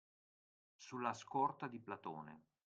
[0.77, 2.43] Su la scorta di Platone